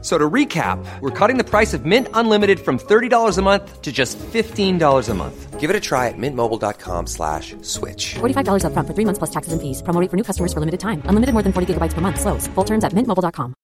[0.00, 3.82] F- So to recap, we're cutting the price of Mint Unlimited from $30 a month
[3.82, 5.58] to just $15 a month.
[5.58, 8.14] Give it a try at mintmobile.com slash switch.
[8.20, 9.82] $45 upfront for three months plus taxes and fees.
[9.82, 11.02] Promo rate for new customers for limited time.
[11.10, 12.20] Unlimited more than 40 gigabytes per month.
[12.20, 12.46] Slows.
[12.54, 13.54] Full terms at mintmobile.com.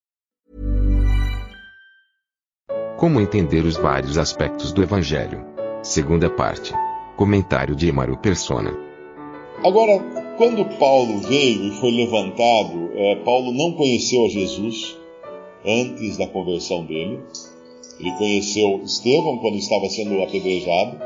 [2.99, 5.45] Como entender os vários aspectos do Evangelho?
[5.83, 6.73] Segunda parte.
[7.17, 8.73] Comentário de Emaro Persona.
[9.65, 10.03] Agora,
[10.37, 14.97] quando Paulo veio e foi levantado, eh, Paulo não conheceu a Jesus
[15.65, 17.21] antes da conversão dele.
[17.99, 20.99] Ele conheceu Estevão quando estava sendo apedrejado.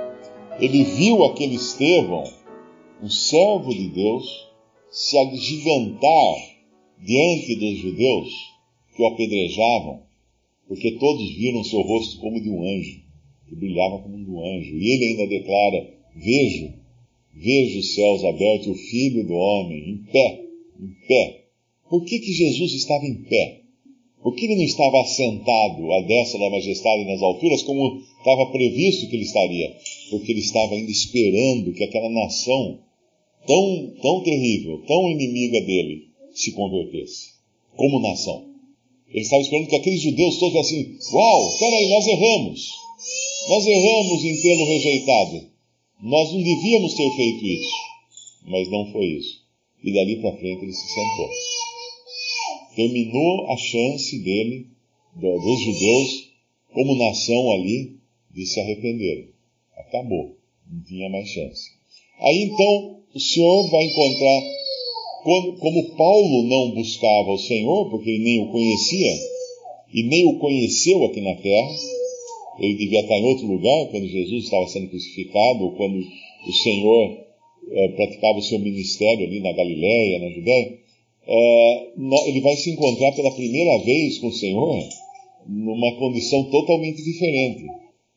[0.60, 2.24] Ele viu aquele Estevão,
[3.02, 4.48] um servo de Deus,
[4.90, 6.34] se agigantar
[7.00, 8.28] diante dos judeus
[8.96, 10.02] que o apedrejavam,
[10.66, 13.00] porque todos viram seu rosto como de um anjo,
[13.48, 14.76] que brilhava como de um anjo.
[14.76, 16.74] E ele ainda declara: Vejo,
[17.32, 20.44] vejo os céus abertos, o Filho do Homem, em pé,
[20.80, 21.44] em pé.
[21.88, 23.57] Por que, que Jesus estava em pé?
[24.22, 29.08] Por que ele não estava assentado à destra da majestade nas alturas, como estava previsto
[29.08, 29.76] que ele estaria?
[30.10, 32.80] Porque ele estava ainda esperando que aquela nação
[33.46, 37.28] tão, tão terrível, tão inimiga dele, se convertesse,
[37.76, 38.44] como nação.
[39.08, 42.70] Ele estava esperando que aqueles judeus todos assim, uau, peraí, nós erramos.
[43.48, 45.48] Nós erramos em tê-lo rejeitado.
[46.02, 47.72] Nós não devíamos ter feito isso.
[48.46, 49.42] Mas não foi isso.
[49.82, 51.57] E dali para frente ele se sentou
[52.78, 54.68] terminou a chance dele,
[55.16, 56.30] do, dos judeus,
[56.72, 57.96] como nação ali,
[58.30, 59.30] de se arrependerem.
[59.76, 60.36] Acabou.
[60.70, 61.72] Não tinha mais chance.
[62.20, 64.42] Aí então, o Senhor vai encontrar,
[65.58, 69.12] como, Paulo não buscava o Senhor, porque ele nem o conhecia,
[69.92, 71.74] e nem o conheceu aqui na terra,
[72.60, 77.26] ele devia estar em outro lugar quando Jesus estava sendo crucificado, ou quando o Senhor
[77.72, 80.87] eh, praticava o seu ministério ali na Galiléia, na Judéia
[81.28, 84.82] ele vai se encontrar pela primeira vez com o Senhor
[85.46, 87.66] numa condição totalmente diferente,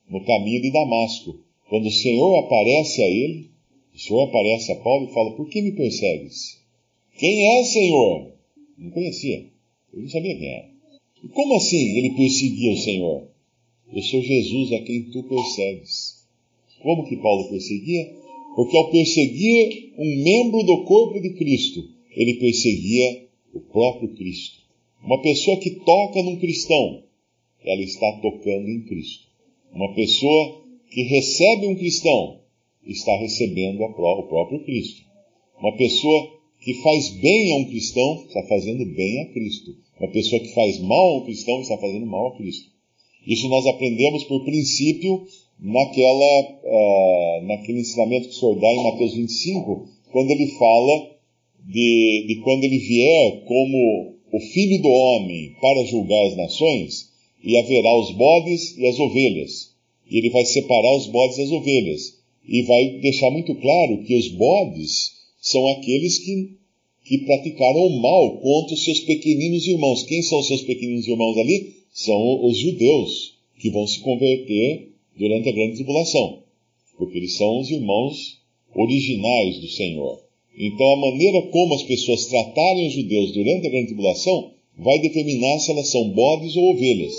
[0.09, 1.39] no caminho de Damasco.
[1.69, 3.49] Quando o Senhor aparece a ele,
[3.93, 6.59] o Senhor aparece a Paulo e fala: Por que me persegues?
[7.17, 8.31] Quem é, Senhor?
[8.77, 9.45] Não conhecia,
[9.93, 10.69] ele não sabia quem era.
[11.23, 13.27] E como assim ele perseguia o Senhor?
[13.93, 16.25] Eu sou Jesus a quem tu persegues.
[16.81, 18.09] Como que Paulo perseguia?
[18.55, 24.61] Porque ao perseguir um membro do corpo de Cristo, ele perseguia o próprio Cristo.
[25.03, 27.03] Uma pessoa que toca num cristão,
[27.63, 29.25] ela está tocando em Cristo.
[29.73, 32.39] Uma pessoa que recebe um cristão,
[32.85, 35.03] está recebendo o próprio Cristo.
[35.59, 39.75] Uma pessoa que faz bem a um cristão, está fazendo bem a Cristo.
[39.99, 42.69] Uma pessoa que faz mal a um cristão, está fazendo mal a Cristo.
[43.25, 45.25] Isso nós aprendemos por princípio
[45.59, 51.11] naquela, uh, naquele ensinamento que o Senhor dá em Mateus 25, quando ele fala
[51.67, 57.11] de, de quando ele vier como o Filho do Homem para julgar as nações,
[57.43, 59.71] e haverá os bodes e as ovelhas.
[60.09, 62.17] E ele vai separar os bodes das ovelhas.
[62.47, 65.11] E vai deixar muito claro que os bodes
[65.41, 66.51] são aqueles que,
[67.05, 70.03] que praticaram o mal contra os seus pequeninos irmãos.
[70.03, 71.73] Quem são os seus pequeninos irmãos ali?
[71.93, 76.39] São os judeus, que vão se converter durante a grande tribulação.
[76.97, 78.39] Porque eles são os irmãos
[78.75, 80.21] originais do Senhor.
[80.57, 85.59] Então, a maneira como as pessoas tratarem os judeus durante a grande tribulação vai determinar
[85.59, 87.13] se elas são bodes ou ovelhas.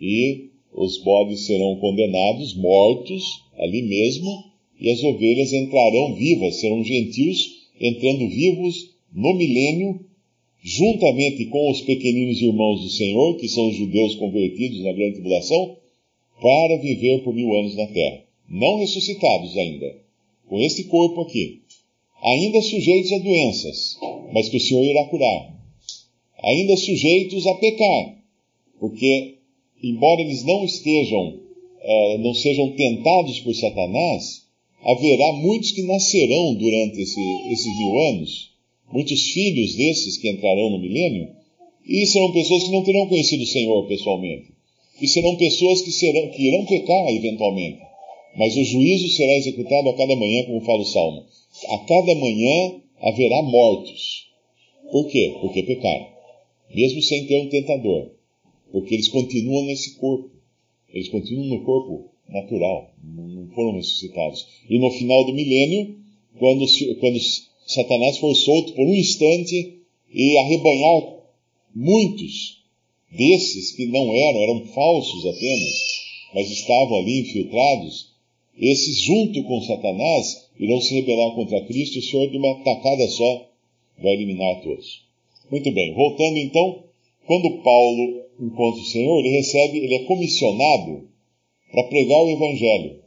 [0.00, 3.24] E os bodes serão condenados, mortos,
[3.58, 4.44] ali mesmo,
[4.78, 10.00] e as ovelhas entrarão vivas, serão gentios, entrando vivos no milênio,
[10.62, 15.76] juntamente com os pequeninos irmãos do Senhor, que são os judeus convertidos na grande tribulação,
[16.40, 18.22] para viver por mil anos na terra.
[18.48, 19.98] Não ressuscitados ainda,
[20.46, 21.60] com esse corpo aqui
[22.22, 23.98] ainda sujeitos a doenças,
[24.32, 25.58] mas que o Senhor irá curar.
[26.42, 28.16] Ainda sujeitos a pecar,
[28.78, 29.38] porque,
[29.82, 34.42] embora eles não estejam, uh, não sejam tentados por Satanás,
[34.82, 37.20] haverá muitos que nascerão durante esse,
[37.52, 38.50] esses mil anos,
[38.92, 41.28] muitos filhos desses que entrarão no milênio,
[41.86, 44.50] e serão pessoas que não terão conhecido o Senhor pessoalmente.
[45.00, 47.80] E serão pessoas que, serão, que irão pecar eventualmente.
[48.36, 51.24] Mas o juízo será executado a cada manhã, como fala o Salmo
[51.68, 54.28] a cada manhã haverá mortos.
[54.90, 55.36] Por quê?
[55.40, 56.06] Porque pecaram.
[56.74, 58.10] Mesmo sem ter um tentador.
[58.72, 60.30] Porque eles continuam nesse corpo.
[60.92, 62.92] Eles continuam no corpo natural.
[63.02, 64.46] Não foram ressuscitados.
[64.68, 65.96] E no final do milênio,
[66.38, 66.64] quando,
[67.00, 67.18] quando
[67.66, 69.78] Satanás for solto por um instante
[70.12, 71.20] e arrebanhar
[71.74, 72.60] muitos
[73.10, 75.74] desses que não eram, eram falsos apenas,
[76.34, 78.10] mas estavam ali infiltrados,
[78.56, 83.08] esses, junto com Satanás, irão se rebelar contra Cristo e o Senhor, de uma tacada
[83.08, 83.48] só,
[83.98, 85.02] vai eliminar todos.
[85.50, 86.84] Muito bem, voltando então,
[87.26, 91.08] quando Paulo encontra o Senhor, ele recebe, ele é comissionado
[91.72, 93.00] para pregar o Evangelho.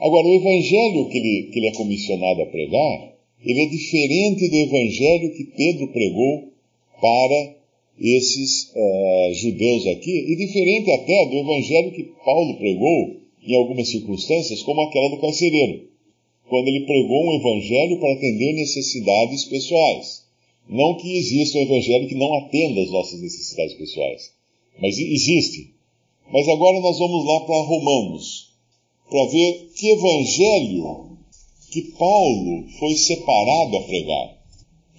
[0.00, 3.12] Agora, o Evangelho que ele, que ele é comissionado a pregar,
[3.44, 6.48] ele é diferente do Evangelho que Pedro pregou
[7.00, 7.56] para
[8.00, 13.16] esses uh, judeus aqui, e diferente até do Evangelho que Paulo pregou
[13.46, 15.88] em algumas circunstâncias, como aquela do carcereiro,
[16.48, 20.24] quando ele pregou um Evangelho para atender necessidades pessoais.
[20.68, 24.32] Não que exista um Evangelho que não atenda às nossas necessidades pessoais,
[24.80, 25.74] mas existe.
[26.32, 28.50] Mas agora nós vamos lá para Romanos,
[29.08, 31.16] para ver que Evangelho
[31.70, 34.36] que Paulo foi separado a pregar.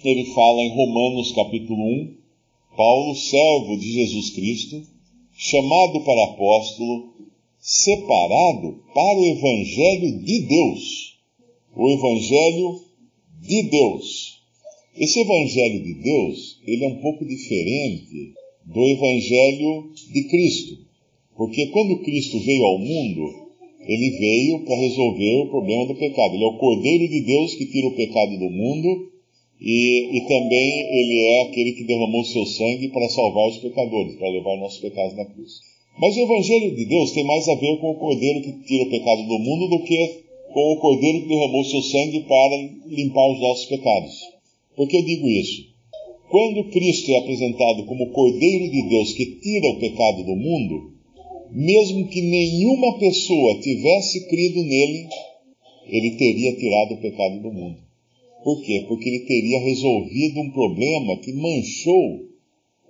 [0.04, 2.14] Ele fala em Romanos capítulo 1,
[2.76, 4.82] Paulo, servo de Jesus Cristo,
[5.36, 7.14] chamado para apóstolo,
[7.58, 11.17] separado para o Evangelho de Deus.
[11.76, 12.80] O Evangelho
[13.40, 14.38] de Deus.
[14.96, 18.34] Esse Evangelho de Deus, ele é um pouco diferente
[18.66, 20.78] do Evangelho de Cristo.
[21.36, 23.48] Porque quando Cristo veio ao mundo,
[23.80, 26.34] ele veio para resolver o problema do pecado.
[26.34, 29.08] Ele é o Cordeiro de Deus que tira o pecado do mundo
[29.60, 34.30] e, e também ele é aquele que derramou seu sangue para salvar os pecadores, para
[34.30, 35.60] levar nossos pecados na cruz.
[35.98, 38.90] Mas o Evangelho de Deus tem mais a ver com o Cordeiro que tira o
[38.90, 42.56] pecado do mundo do que com o Cordeiro que derramou seu sangue para
[42.86, 44.14] limpar os nossos pecados.
[44.76, 45.68] Por que eu digo isso?
[46.30, 50.92] Quando Cristo é apresentado como Cordeiro de Deus que tira o pecado do mundo,
[51.50, 55.08] mesmo que nenhuma pessoa tivesse crido nele,
[55.86, 57.78] ele teria tirado o pecado do mundo.
[58.44, 58.84] Por quê?
[58.86, 62.28] Porque ele teria resolvido um problema que manchou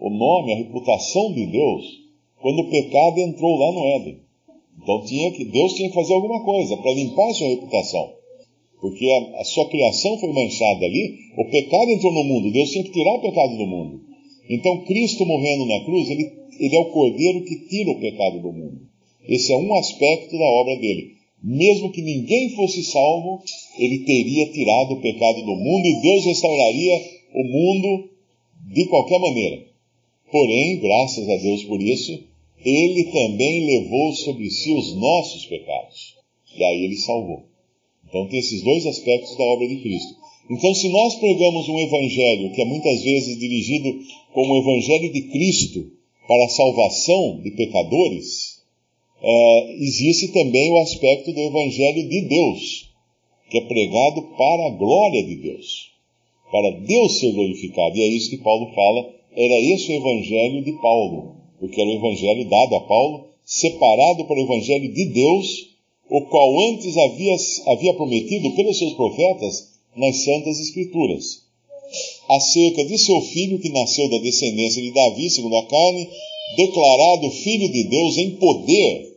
[0.01, 1.85] o nome, a reputação de Deus,
[2.41, 4.28] quando o pecado entrou lá no Éden.
[4.81, 8.13] Então tinha que, Deus tinha que fazer alguma coisa para limpar a sua reputação.
[8.81, 12.85] Porque a, a, sua criação foi manchada ali, o pecado entrou no mundo, Deus tinha
[12.85, 14.01] que tirar o pecado do mundo.
[14.49, 18.53] Então Cristo morrendo na cruz, ele, ele é o cordeiro que tira o pecado do
[18.53, 18.81] mundo.
[19.29, 23.43] Esse é um aspecto da obra dele mesmo que ninguém fosse salvo,
[23.79, 27.01] ele teria tirado o pecado do mundo e Deus restauraria
[27.35, 28.11] o mundo
[28.73, 29.65] de qualquer maneira.
[30.31, 32.25] Porém, graças a Deus por isso,
[32.65, 36.17] ele também levou sobre si os nossos pecados.
[36.57, 37.45] E aí ele salvou.
[38.09, 40.17] Então tem esses dois aspectos da obra de Cristo.
[40.51, 44.01] Então, se nós pregamos um evangelho que é muitas vezes dirigido
[44.33, 45.93] como o evangelho de Cristo
[46.27, 48.59] para a salvação de pecadores,
[49.23, 52.89] é, existe também o aspecto do Evangelho de Deus,
[53.51, 55.91] que é pregado para a glória de Deus,
[56.51, 57.97] para Deus ser glorificado.
[57.97, 61.95] E é isso que Paulo fala, era esse o Evangelho de Paulo, porque era o
[61.95, 65.69] Evangelho dado a Paulo, separado para o Evangelho de Deus,
[66.11, 71.43] o qual antes havia, havia prometido pelos seus profetas nas Santas Escrituras,
[72.29, 76.09] acerca de seu filho que nasceu da descendência de Davi, segundo a carne,
[76.57, 79.09] declarado Filho de Deus em poder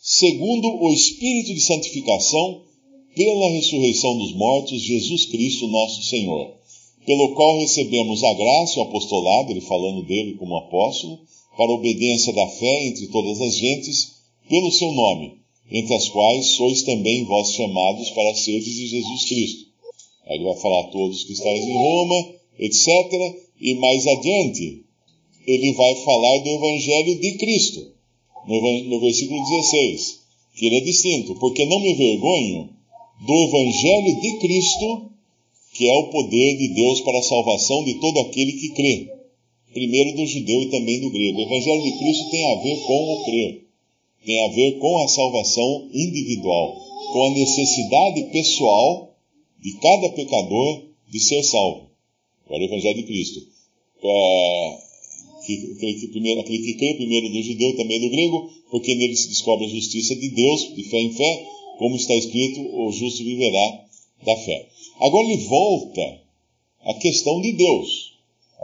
[0.00, 2.62] segundo o Espírito de santificação,
[3.14, 6.54] pela ressurreição dos mortos, Jesus Cristo, nosso Senhor,
[7.04, 11.18] pelo qual recebemos a graça, o apostolado, ele falando dele como apóstolo,
[11.60, 14.12] para a obediência da fé entre todas as gentes,
[14.48, 15.34] pelo seu nome,
[15.70, 19.66] entre as quais sois também vós chamados para seres de Jesus Cristo.
[20.26, 22.88] Aí ele vai falar a todos que estáis em Roma, etc.
[23.60, 24.86] E mais adiante,
[25.46, 27.92] ele vai falar do Evangelho de Cristo
[28.46, 30.18] no, versículo 16,
[30.56, 32.70] que ele é distinto, porque não me vergonho
[33.26, 35.10] do Evangelho de Cristo,
[35.74, 39.19] que é o poder de Deus para a salvação de todo aquele que crê.
[39.72, 41.38] Primeiro do judeu e também do grego.
[41.38, 43.64] O Evangelho de Cristo tem a ver com o crer,
[44.24, 46.76] tem a ver com a salvação individual,
[47.12, 49.14] com a necessidade pessoal
[49.60, 51.90] de cada pecador de ser salvo.
[52.46, 53.46] Agora, o Evangelho de Cristo.
[54.02, 54.90] É
[55.44, 59.16] que, aquele, que primeiro, aquele que crê primeiro do judeu também do grego, porque nele
[59.16, 61.46] se descobre a justiça de Deus, de fé em fé,
[61.78, 63.84] como está escrito, o justo viverá
[64.24, 64.68] da fé.
[65.00, 66.20] Agora ele volta
[66.82, 68.09] à questão de Deus,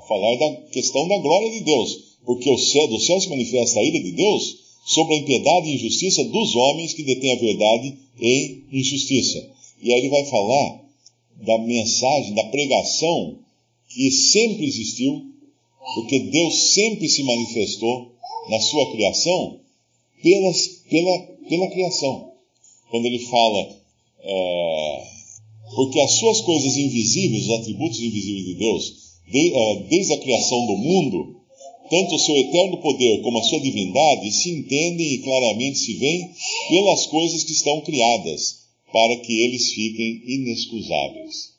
[0.06, 3.84] falar da questão da glória de Deus, porque o céu, do céu se manifesta a
[3.84, 8.64] ira de Deus sobre a impiedade e injustiça dos homens que detêm a verdade em
[8.72, 9.48] injustiça.
[9.82, 10.84] E aí ele vai falar
[11.42, 13.38] da mensagem, da pregação
[13.88, 15.26] que sempre existiu
[15.94, 18.12] porque Deus sempre se manifestou
[18.48, 19.60] na sua criação
[20.22, 22.32] pelas, pela, pela criação.
[22.90, 23.76] Quando ele fala,
[24.20, 25.04] é,
[25.74, 29.05] porque as suas coisas invisíveis, os atributos invisíveis de Deus, de,
[29.88, 31.36] desde a criação do mundo,
[31.90, 36.30] tanto o seu eterno poder como a sua divindade se entendem e claramente se veem
[36.68, 41.54] pelas coisas que estão criadas, para que eles fiquem inexcusáveis.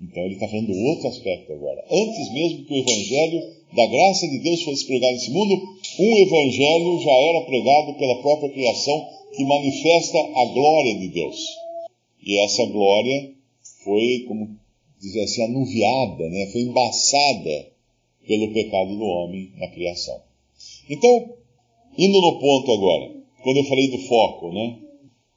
[0.00, 1.84] Então ele está falando do outro aspecto agora.
[1.90, 3.40] Antes mesmo que o evangelho
[3.72, 5.54] da graça de Deus fosse pregado nesse mundo,
[5.98, 11.38] um evangelho já era pregado pela própria criação que manifesta a glória de Deus.
[12.24, 13.32] E essa glória
[13.84, 14.56] foi, como
[15.02, 16.46] dizer assim, anuviada, né?
[16.52, 17.72] foi embaçada
[18.26, 20.20] pelo pecado do homem na criação.
[20.88, 21.34] Então,
[21.98, 23.10] indo no ponto agora,
[23.42, 24.78] quando eu falei do foco, né?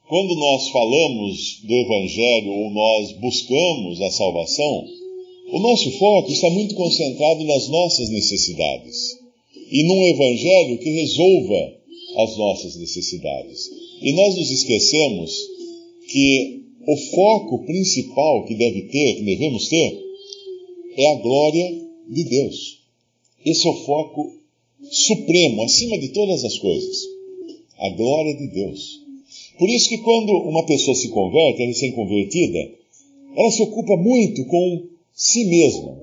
[0.08, 4.86] Quando nós falamos do Evangelho ou nós buscamos a salvação,
[5.50, 9.18] o nosso foco está muito concentrado nas nossas necessidades
[9.68, 11.74] e num Evangelho que resolva
[12.18, 13.68] as nossas necessidades.
[14.00, 15.32] E nós nos esquecemos
[16.08, 16.55] que
[16.86, 20.00] o foco principal que deve ter, que devemos ter,
[20.96, 22.78] é a glória de Deus.
[23.44, 24.32] Esse é o foco
[24.90, 27.04] supremo, acima de todas as coisas.
[27.78, 29.00] A glória de Deus.
[29.58, 32.70] Por isso que quando uma pessoa se converte, é recém-convertida,
[33.36, 36.00] ela se ocupa muito com si mesma.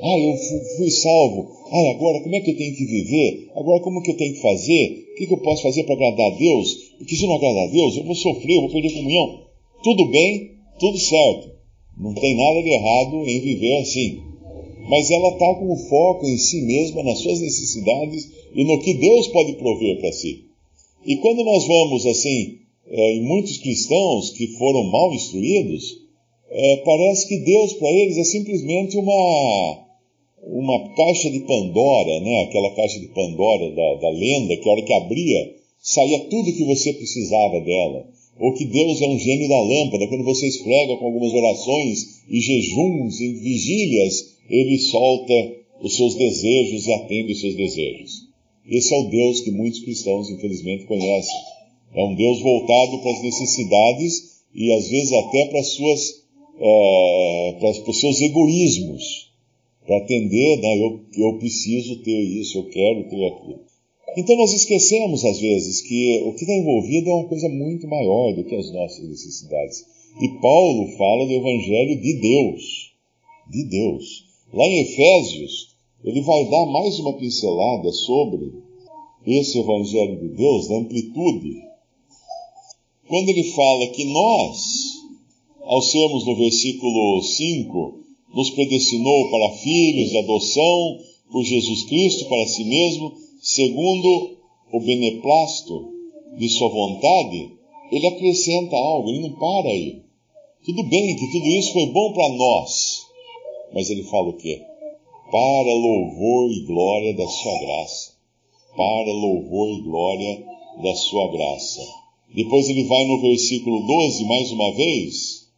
[0.00, 0.36] Ah, eu
[0.76, 1.48] fui salvo.
[1.70, 3.50] Ah, agora como é que eu tenho que viver?
[3.54, 5.08] Agora como que eu tenho que fazer?
[5.12, 6.92] O que, que eu posso fazer para agradar a Deus?
[6.98, 9.51] Porque se não agradar a Deus, eu vou sofrer, eu vou perder comunhão.
[9.82, 11.50] Tudo bem, tudo certo.
[11.98, 14.20] Não tem nada de errado em viver assim.
[14.88, 18.94] Mas ela está com o foco em si mesma, nas suas necessidades e no que
[18.94, 20.44] Deus pode prover para si.
[21.06, 22.58] E quando nós vamos assim,
[22.88, 25.98] é, em muitos cristãos que foram mal instruídos,
[26.50, 29.86] é, parece que Deus para eles é simplesmente uma,
[30.44, 32.42] uma caixa de Pandora, né?
[32.42, 36.64] aquela caixa de Pandora da, da lenda, que a hora que abria, saía tudo que
[36.64, 38.06] você precisava dela.
[38.38, 42.40] Ou que Deus é um gênio da lâmpada, quando você esfrega com algumas orações e
[42.40, 48.28] jejuns e vigílias, ele solta os seus desejos e atende os seus desejos.
[48.68, 51.36] Esse é o Deus que muitos cristãos, infelizmente, conhecem.
[51.94, 56.10] É um Deus voltado para as necessidades e às vezes até para, suas,
[56.56, 59.30] uh, para, para os seus egoísmos,
[59.86, 63.71] para atender, né, eu, eu preciso ter isso, eu quero ter aquilo.
[64.16, 68.34] Então nós esquecemos às vezes que o que está envolvido é uma coisa muito maior
[68.34, 69.84] do que as nossas necessidades.
[70.20, 72.92] E Paulo fala do Evangelho de Deus.
[73.50, 74.24] De Deus.
[74.52, 78.52] Lá em Efésios, ele vai dar mais uma pincelada sobre
[79.26, 81.72] esse Evangelho de Deus, da amplitude
[83.12, 85.02] quando ele fala que nós,
[85.64, 87.94] ao sermos no versículo 5,
[88.34, 90.98] nos predestinou para filhos de adoção
[91.30, 94.36] por Jesus Cristo para si mesmo, segundo
[94.72, 95.92] o beneplácito
[96.38, 97.50] de sua vontade,
[97.90, 100.00] ele acrescenta algo, ele não para aí.
[100.64, 103.04] Tudo bem que tudo isso foi bom para nós,
[103.74, 104.62] mas ele fala o quê?
[105.32, 108.12] Para louvor e glória da sua graça.
[108.76, 110.44] Para louvor e glória
[110.80, 111.82] da sua graça.
[112.32, 115.48] Depois ele vai no versículo 12, mais uma vez,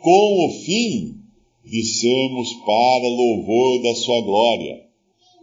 [0.00, 1.16] com o fim
[1.64, 4.86] de sermos para louvor da sua glória.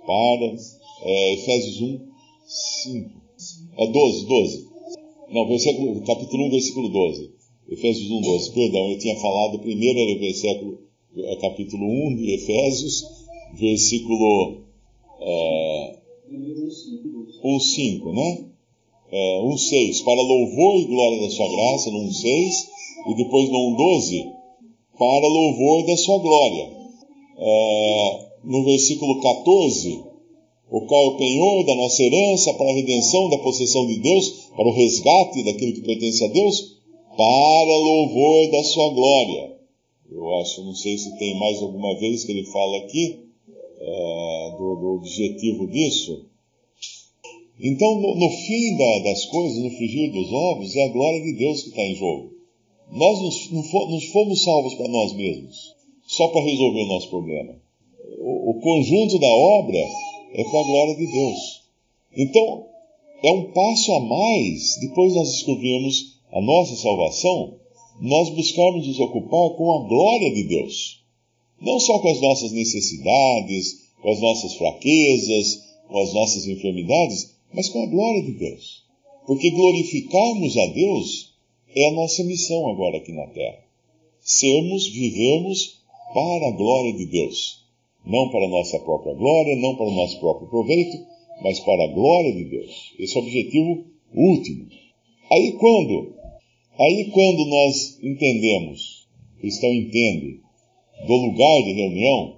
[0.06, 0.56] Para,
[1.04, 2.00] é, Efésios 1,
[2.84, 3.10] 5.
[3.78, 4.68] É 12, 12.
[5.30, 7.32] Não, versículo, capítulo 1, versículo 12.
[7.70, 8.52] Efésios 1, 12.
[8.54, 10.80] Perdão, eu tinha falado primeiro era o versículo,
[11.18, 13.04] é, capítulo 1 de Efésios,
[13.60, 14.64] versículo
[15.20, 15.98] é,
[17.44, 18.54] 1, 5, né?
[19.14, 22.50] é, 1,6, para louvor e glória da sua graça, no 1,6,
[23.10, 24.26] e depois no 1,12,
[24.98, 26.72] para louvor da sua glória.
[27.38, 30.04] É, no versículo 14,
[30.74, 34.50] o qual é o penhor da nossa herança para a redenção da possessão de Deus,
[34.56, 36.80] para o resgate daquilo que pertence a Deus,
[37.16, 39.56] para louvor da sua glória.
[40.12, 43.20] Eu acho, não sei se tem mais alguma vez que ele fala aqui
[43.82, 46.26] é, do, do objetivo disso.
[47.62, 51.34] Então, no, no fim da, das coisas, no frigir dos ovos, é a glória de
[51.34, 52.32] Deus que está em jogo.
[52.92, 55.76] Nós nos, não fomos salvos para nós mesmos,
[56.08, 57.62] só para resolver o nosso problema.
[58.18, 59.88] O, o conjunto da obra
[60.34, 61.62] é para a glória de Deus.
[62.18, 62.66] Então,
[63.24, 67.60] é um passo a mais, depois nós descobrimos a nossa salvação,
[68.02, 71.04] nós buscarmos nos ocupar com a glória de Deus.
[71.62, 77.70] Não só com as nossas necessidades, com as nossas fraquezas, com as nossas enfermidades, mas
[77.70, 78.84] com a glória de Deus.
[79.26, 81.34] Porque glorificarmos a Deus
[81.76, 83.64] é a nossa missão agora aqui na terra.
[84.20, 85.82] Sermos, vivemos
[86.14, 87.63] para a glória de Deus.
[88.06, 90.98] Não para a nossa própria glória, não para o nosso próprio proveito,
[91.42, 92.94] mas para a glória de Deus.
[93.00, 94.68] Esse é o objetivo último.
[95.32, 96.16] Aí quando,
[96.80, 99.08] aí quando nós entendemos,
[99.38, 100.42] o cristão entende,
[101.08, 102.38] do lugar de reunião,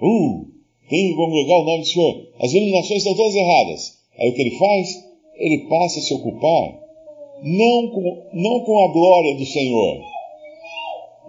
[0.00, 0.46] uh,
[0.88, 2.28] tem que congregar o nome do Senhor.
[2.40, 3.98] As iluminações estão todas erradas.
[4.18, 5.04] Aí o que ele faz?
[5.36, 6.82] Ele passa a se ocupar
[7.42, 10.00] não com, não com a glória do Senhor,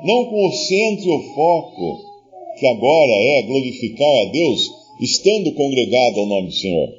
[0.03, 2.12] não com o centro e o foco,
[2.59, 6.89] que agora é glorificar a Deus, estando congregado ao nome do Senhor.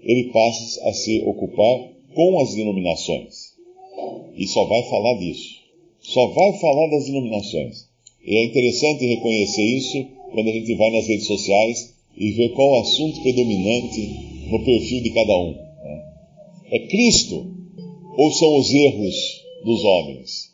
[0.00, 3.54] Ele passa a se ocupar com as iluminações.
[4.36, 5.62] E só vai falar disso.
[6.00, 7.88] Só vai falar das iluminações.
[8.24, 12.70] E é interessante reconhecer isso quando a gente vai nas redes sociais e vê qual
[12.70, 14.00] o assunto predominante
[14.50, 15.52] no perfil de cada um.
[15.52, 16.04] Né?
[16.70, 17.46] É Cristo
[18.16, 20.52] ou são os erros dos homens?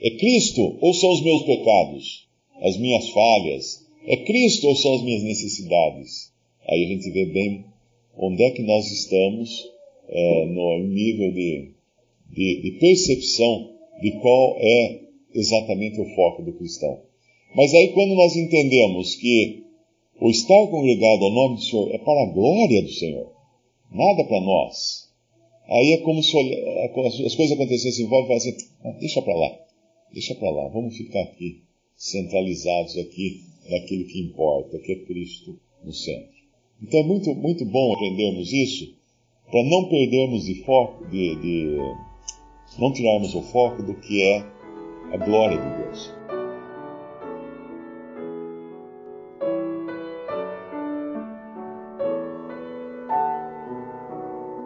[0.00, 2.26] É Cristo ou são os meus pecados,
[2.60, 3.86] as minhas falhas?
[4.06, 6.32] É Cristo ou são as minhas necessidades?
[6.68, 7.64] Aí a gente vê bem
[8.16, 9.68] onde é que nós estamos
[10.08, 11.70] é, no nível de,
[12.30, 15.00] de, de percepção de qual é
[15.34, 17.00] exatamente o foco do cristão.
[17.54, 19.64] Mas aí quando nós entendemos que
[20.20, 23.32] o estar congregado ao nome do Senhor é para a glória do Senhor,
[23.90, 25.08] nada para nós.
[25.66, 26.36] Aí é como se
[27.24, 29.58] as coisas acontecessem em volta e falassem, ah, deixa para lá,
[30.12, 31.62] deixa para lá, vamos ficar aqui,
[32.00, 36.40] centralizados aqui naquilo que importa, que é Cristo no centro.
[36.82, 38.94] Então é muito, muito bom aprendermos isso,
[39.50, 41.76] para não perdermos de foco, de, de,
[42.78, 44.38] não tirarmos o foco do que é
[45.12, 46.10] a glória de Deus.